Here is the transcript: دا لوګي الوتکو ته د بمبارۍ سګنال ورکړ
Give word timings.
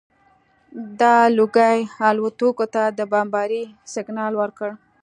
دا 0.99 1.15
لوګي 1.37 1.77
الوتکو 2.07 2.65
ته 2.73 2.83
د 2.97 2.99
بمبارۍ 3.11 3.63
سګنال 3.93 4.33
ورکړ 4.37 4.69